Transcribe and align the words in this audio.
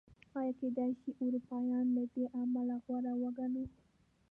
ایا 0.39 0.53
کېدای 0.59 0.91
شي 0.99 1.09
اروپایان 1.25 1.85
له 1.95 2.03
دې 2.13 2.23
امله 2.41 2.75
غوره 2.83 3.13
وګڼو؟ 3.21 3.63